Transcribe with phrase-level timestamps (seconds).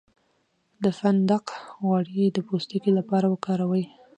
[0.83, 1.45] د فندق
[1.83, 3.83] غوړي د پوستکي لپاره وکاروئ